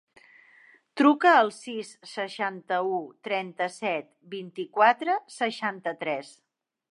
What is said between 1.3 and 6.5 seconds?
al sis, seixanta-u, trenta-set, vint-i-quatre, seixanta-tres.